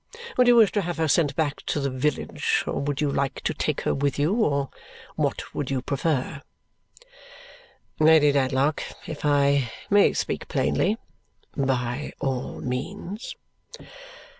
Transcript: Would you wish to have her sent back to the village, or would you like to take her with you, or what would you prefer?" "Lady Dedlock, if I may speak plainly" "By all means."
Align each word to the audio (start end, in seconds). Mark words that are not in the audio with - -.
Would 0.35 0.47
you 0.47 0.55
wish 0.55 0.71
to 0.71 0.81
have 0.81 0.97
her 0.97 1.07
sent 1.07 1.35
back 1.35 1.63
to 1.67 1.79
the 1.79 1.91
village, 1.91 2.63
or 2.65 2.79
would 2.81 3.01
you 3.01 3.11
like 3.11 3.39
to 3.41 3.53
take 3.53 3.81
her 3.81 3.93
with 3.93 4.17
you, 4.17 4.33
or 4.33 4.71
what 5.15 5.53
would 5.53 5.69
you 5.69 5.83
prefer?" 5.83 6.41
"Lady 7.99 8.31
Dedlock, 8.31 8.81
if 9.05 9.23
I 9.23 9.71
may 9.91 10.13
speak 10.13 10.47
plainly" 10.47 10.97
"By 11.75 12.13
all 12.19 12.61
means." 12.61 13.35